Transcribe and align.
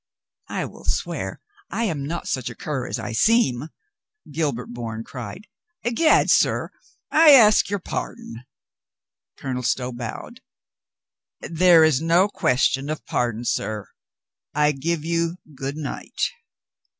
"I 0.49 0.65
will 0.65 0.85
swear 0.85 1.41
I 1.69 1.83
am 1.83 2.03
not 2.07 2.27
such 2.27 2.49
a 2.49 2.55
cur 2.55 2.87
as 2.87 2.97
I 2.97 3.11
seem," 3.11 3.67
Gil 4.31 4.51
bert 4.51 4.73
Bourne 4.73 5.03
cried. 5.03 5.45
"I'gad, 5.85 6.31
sir, 6.31 6.71
I 7.11 7.33
ask 7.33 7.69
your 7.69 7.77
pardon." 7.77 8.43
Colonel 9.37 9.61
Stow 9.61 9.91
bowed. 9.91 10.41
"There 11.41 11.83
is 11.83 12.01
no 12.01 12.27
question 12.29 12.89
of 12.89 13.05
pardon, 13.05 13.45
sir. 13.45 13.89
I 14.55 14.71
give 14.71 15.05
you 15.05 15.37
good 15.53 15.77
night." 15.77 16.31